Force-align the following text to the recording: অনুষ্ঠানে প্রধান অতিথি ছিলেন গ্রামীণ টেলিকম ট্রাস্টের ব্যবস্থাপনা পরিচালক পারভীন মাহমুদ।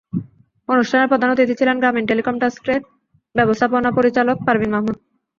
অনুষ্ঠানে 0.69 1.05
প্রধান 1.07 1.29
অতিথি 1.31 1.53
ছিলেন 1.59 1.75
গ্রামীণ 1.79 2.05
টেলিকম 2.07 2.35
ট্রাস্টের 2.37 2.79
ব্যবস্থাপনা 3.35 3.89
পরিচালক 3.97 4.37
পারভীন 4.47 4.69
মাহমুদ। 4.73 4.97